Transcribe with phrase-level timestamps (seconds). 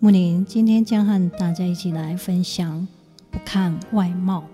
[0.00, 2.86] 木林今天将和大家一起来分享：
[3.30, 4.44] 不看外貌。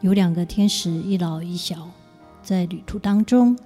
[0.00, 1.88] 有两个天使，一老一小，
[2.42, 3.56] 在旅途当中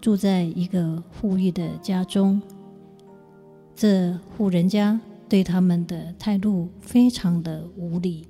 [0.00, 2.40] 住在一个富裕的家中。
[3.74, 8.28] 这户人家对他们的态度非常的无礼，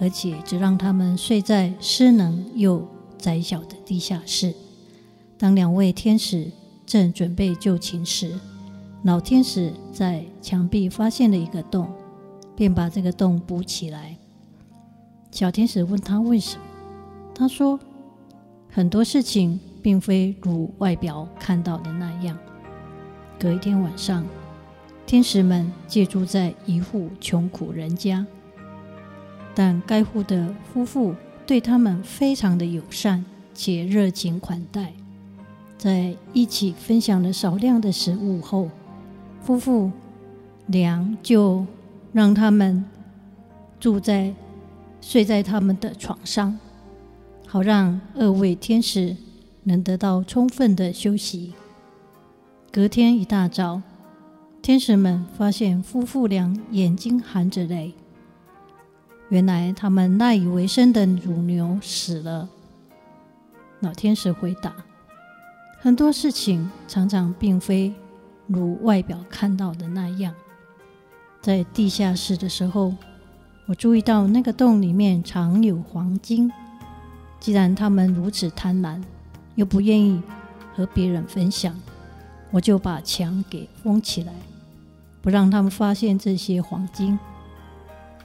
[0.00, 4.54] 而且只让他们睡在失能又窄小的地下室。
[5.36, 6.50] 当两位天使
[6.86, 8.38] 正准备就寝时，
[9.04, 11.92] 老天使在墙壁发现了一个洞，
[12.56, 14.16] 便把这个洞补起来。
[15.30, 16.64] 小天使问他为什么，
[17.34, 17.78] 他说
[18.72, 22.38] ：“很多事情并非如外表看到的那样。”
[23.38, 24.24] 隔一天晚上，
[25.04, 28.26] 天使们借住在一户穷苦人家，
[29.54, 31.14] 但该户的夫妇
[31.46, 34.94] 对他们非常的友善且热情款待，
[35.76, 38.70] 在一起分享了少量的食物后。
[39.44, 39.92] 夫妇
[40.68, 41.66] 俩就
[42.14, 42.82] 让他们
[43.78, 44.32] 住在、
[45.02, 46.58] 睡在他们的床上，
[47.46, 49.14] 好让二位天使
[49.64, 51.52] 能得到充分的休息。
[52.72, 53.82] 隔天一大早，
[54.62, 57.92] 天使们发现夫妇俩眼睛含着泪，
[59.28, 62.48] 原来他们赖以为生的乳牛死了。
[63.80, 64.74] 老天使回答
[65.78, 67.92] ：“很多事情常常并非。”
[68.46, 70.34] 如外表看到的那样，
[71.40, 72.94] 在地下室的时候，
[73.66, 76.50] 我注意到那个洞里面藏有黄金。
[77.40, 79.02] 既然他们如此贪婪，
[79.54, 80.22] 又不愿意
[80.74, 81.74] 和别人分享，
[82.50, 84.32] 我就把墙给封起来，
[85.20, 87.18] 不让他们发现这些黄金。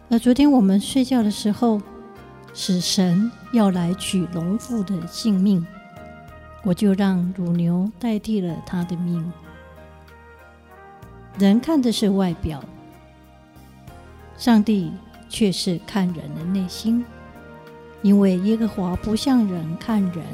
[0.10, 1.82] 而昨天我们睡觉的时候，
[2.54, 5.66] 死神要来取农妇的性命，
[6.64, 9.32] 我就让乳牛代替了他的命。
[11.40, 12.62] 人看的是外表，
[14.38, 14.92] 上帝
[15.30, 17.06] 却是看人的内心。
[18.02, 20.26] 因为耶和华不像人看人，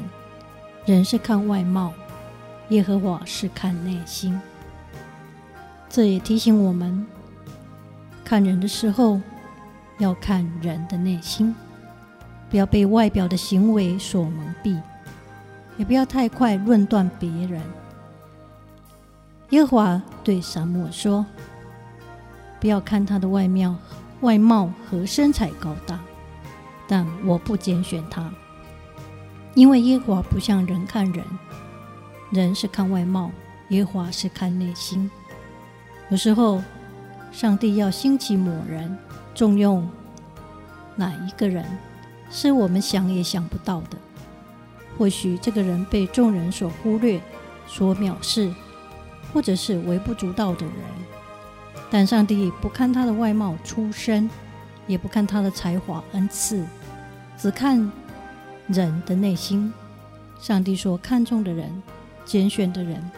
[0.84, 1.92] 人是看外貌，
[2.70, 4.36] 耶和华是看内心。
[5.88, 7.06] 这也提醒我们，
[8.24, 9.20] 看人的时候
[9.98, 11.54] 要看人的内心，
[12.50, 14.76] 不要被外表的行为所蒙蔽，
[15.76, 17.62] 也不要太快论断别人。
[19.50, 21.24] 耶和华对撒母耳说
[22.58, 23.76] ：“不要看他的外貌、
[24.22, 26.00] 外貌和身材高大，
[26.88, 28.28] 但我不拣选他，
[29.54, 31.24] 因为耶和华不像人看人，
[32.32, 33.30] 人是看外貌，
[33.68, 35.08] 耶和华是看内心。
[36.10, 36.60] 有时候，
[37.30, 38.98] 上帝要兴起某人，
[39.32, 39.88] 重用
[40.96, 41.64] 哪一个人，
[42.30, 43.96] 是我们想也想不到的。
[44.98, 47.20] 或许这个人被众人所忽略、
[47.68, 48.52] 所藐视。”
[49.36, 50.74] 或者是微不足道的人，
[51.90, 54.30] 但上帝不看他的外貌出身，
[54.86, 56.64] 也不看他的才华恩赐，
[57.36, 57.92] 只看
[58.66, 59.70] 人的内心。
[60.40, 61.70] 上帝所看重的人、
[62.24, 63.10] 拣选的人，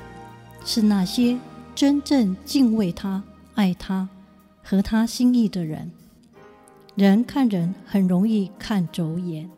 [0.64, 1.38] 是那些
[1.72, 3.22] 真正敬畏他、
[3.54, 4.08] 爱他、
[4.64, 5.88] 合他心意的人。
[6.96, 9.48] 人看人很容易看走眼，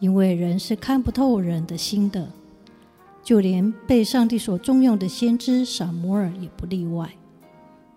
[0.00, 2.28] 因为人是看不透人的心的。
[3.26, 7.10] 就连被上帝所重用的先知撒摩尔也不例外。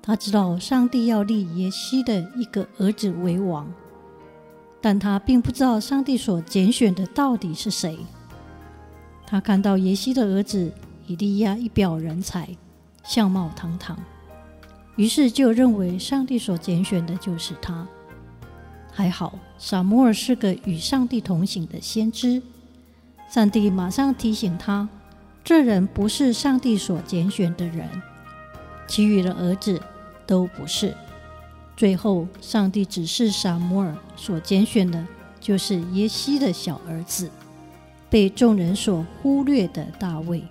[0.02, 3.72] 他知道上帝要立耶西的一个儿子为王，
[4.82, 8.00] 但他并不知道上帝所拣选的到底是谁。
[9.28, 10.74] 他看到耶西的儿子
[11.06, 12.50] 以利亚一表人才，
[13.04, 13.96] 相貌堂堂，
[14.96, 17.88] 于是就认为上帝所拣选的就是他。
[18.92, 22.42] 还好，撒摩尔是个与上帝同行的先知，
[23.30, 24.90] 上帝马上提醒他。
[25.50, 27.90] 这人不是上帝所拣选的人，
[28.88, 29.82] 其余的儿子
[30.28, 30.96] 都不是。
[31.76, 35.04] 最后，上帝指示撒摩尔所拣选的，
[35.40, 37.32] 就是耶西的小儿子，
[38.12, 40.44] 被众人所忽略的大卫。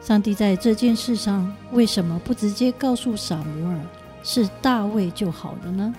[0.00, 3.78] 上帝在这件事上为什么不直接告诉撒摩尔
[4.22, 5.94] 是大卫就好了呢？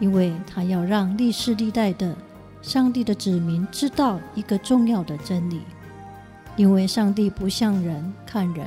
[0.00, 2.14] 因为他要让历世历代的。
[2.66, 5.60] 上帝的子民知道一个重要的真理，
[6.56, 8.66] 因为上帝不像人看人，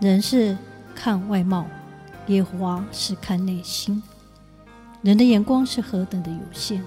[0.00, 0.56] 人是
[0.94, 1.66] 看外貌，
[2.28, 4.02] 耶和华是看内心。
[5.02, 6.80] 人的眼光是何等的有限，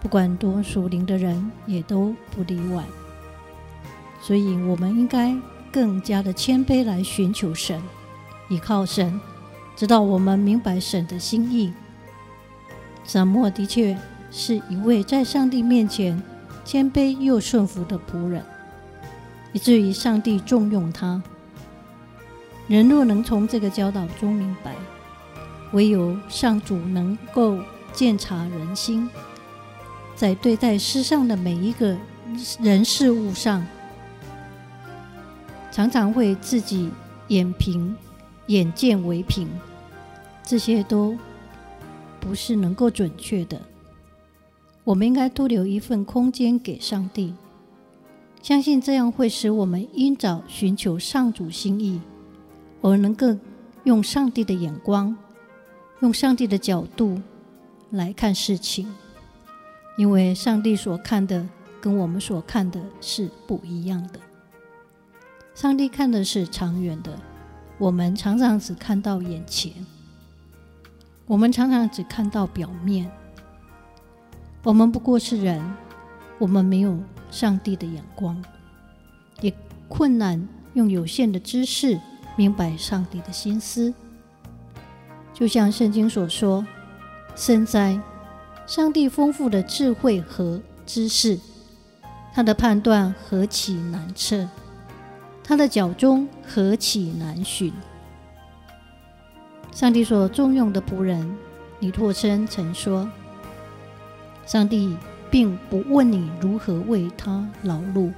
[0.00, 2.84] 不管多属灵的人也都不例外。
[4.22, 5.36] 所以，我们应该
[5.72, 7.82] 更加的谦卑来寻求神，
[8.48, 9.20] 依靠神，
[9.74, 11.72] 直到我们明白神的心意。
[13.02, 13.98] 撒母耳的确
[14.38, 16.22] 是一位在上帝面前
[16.62, 18.44] 谦卑又顺服的仆人，
[19.54, 21.22] 以至于上帝重用他。
[22.68, 24.74] 人若能从这个教导中明白。
[25.72, 27.58] 唯有上主能够
[27.92, 29.08] 鉴察人心，
[30.14, 31.96] 在对待世上的每一个
[32.60, 33.66] 人事物上，
[35.72, 36.90] 常常会自己
[37.28, 37.96] 眼平、
[38.46, 39.48] 眼见为凭，
[40.44, 41.16] 这些都
[42.20, 43.60] 不是能够准确的。
[44.86, 47.34] 我们应该多留一份空间给上帝，
[48.40, 52.00] 相信这样会使我们因早寻求上主心意，
[52.82, 53.36] 而能够
[53.82, 55.16] 用上帝的眼光。
[55.98, 57.20] 用上帝的角度
[57.90, 58.94] 来看事情，
[59.98, 61.44] 因为上帝所看的
[61.80, 64.20] 跟我们所看的是不一样的。
[65.52, 67.18] 上帝看的是长远的，
[67.78, 69.72] 我们常常只看到眼前，
[71.26, 73.10] 我们常常只看到表面。
[74.66, 75.62] 我们不过是人，
[76.38, 76.98] 我们没有
[77.30, 78.36] 上帝的眼光，
[79.40, 79.54] 也
[79.86, 81.96] 困难用有限的知识
[82.34, 83.94] 明白上帝的心思。
[85.32, 86.66] 就像圣经所说
[87.36, 87.96] ：“深哉，
[88.66, 91.38] 上帝丰富的智慧和知识，
[92.34, 94.48] 他的判断何其难测，
[95.44, 97.72] 他的脚踪何其难寻。”
[99.70, 101.36] 上帝所重用的仆人
[101.78, 103.08] 尼托生曾说
[104.46, 104.96] ：“上帝
[105.30, 108.12] 并不问你如何为他劳碌，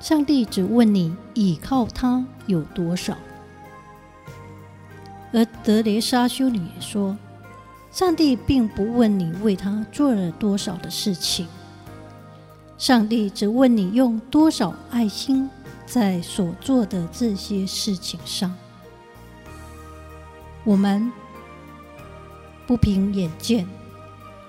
[0.00, 3.18] 上帝只问你倚靠他有多少。”
[5.34, 7.18] 而德雷莎修女也说
[7.90, 11.46] ：“上帝并不问你为他做了多少的事情，
[12.78, 15.50] 上帝只问你用多少爱心
[15.84, 18.54] 在所做的这些事情上。
[20.64, 21.10] 我们
[22.66, 23.66] 不凭眼见，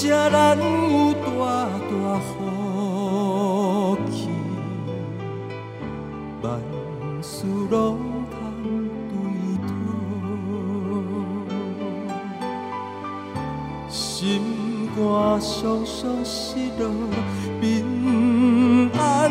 [0.00, 1.20] 才咱有大
[1.90, 2.26] 大福
[4.10, 4.30] 气，
[6.40, 6.48] 万
[7.20, 7.76] 事拢
[8.30, 8.34] 通
[9.10, 9.12] 对
[9.68, 9.68] 头，
[13.90, 14.98] 心肝
[15.38, 16.82] 酸酸失落
[17.60, 17.68] 平
[18.98, 19.30] 安。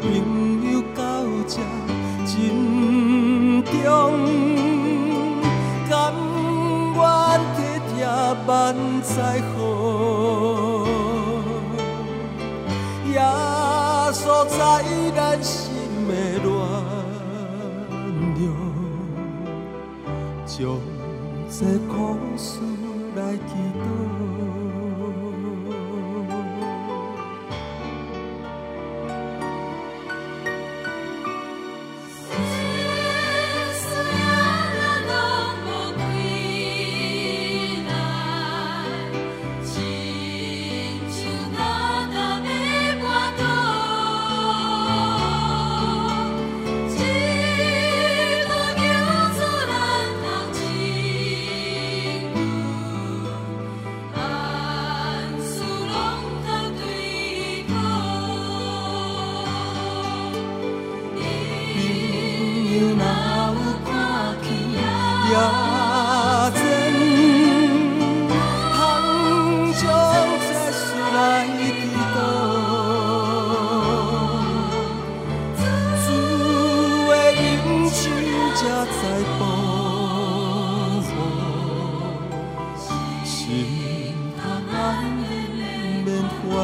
[0.00, 0.02] 朋
[0.72, 1.02] 友到
[1.48, 1.52] 这
[2.24, 2.32] 珍
[3.64, 3.72] 重，
[5.90, 5.92] 甘
[6.94, 6.98] 愿
[7.56, 7.58] 体
[7.90, 7.96] 贴
[8.46, 8.52] 万
[9.02, 9.12] 载
[9.50, 9.56] 好，
[13.10, 13.18] 耶
[14.12, 14.56] 稣在
[15.16, 15.52] 咱心
[16.06, 16.10] 的
[16.44, 16.46] 暖
[18.38, 18.42] 融。
[20.46, 20.56] 将
[21.50, 21.92] 这苦
[22.36, 22.60] 事
[23.16, 23.50] 来祈
[23.80, 24.83] 祷。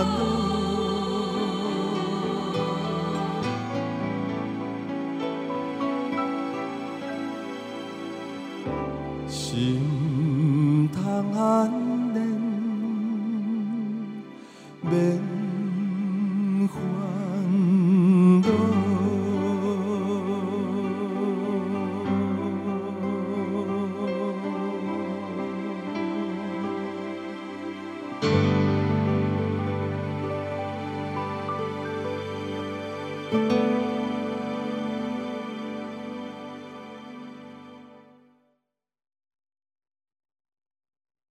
[0.05, 0.40] 烦